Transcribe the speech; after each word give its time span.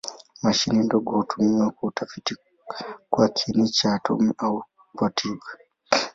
Mashine 0.43 0.83
ndogo 0.83 1.11
hutumiwa 1.17 1.71
kwa 1.71 1.87
utafiti 1.89 2.35
kwa 3.09 3.29
kiini 3.29 3.69
cha 3.69 3.93
atomi 3.93 4.33
au 4.37 4.63
kwa 4.95 5.09
tiba. 5.09 5.45